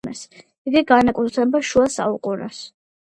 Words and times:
იგი 0.71 0.83
განეკუთვნება 0.93 1.61
შუა 1.73 1.93
საუკუნეებს. 1.99 2.63